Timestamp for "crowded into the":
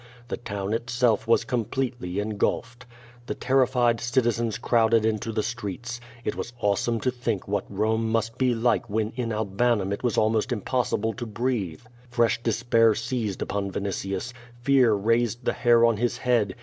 4.57-5.43